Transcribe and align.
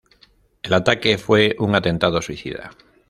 El 0.63 0.73
ataque 0.73 1.19
fue 1.19 1.55
un 1.59 1.75
atentado 1.75 2.23
suicida. 2.23 2.71